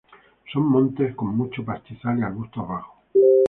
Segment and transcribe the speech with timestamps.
[0.51, 2.97] Son montes con mucho pastizal y arbustos bajos.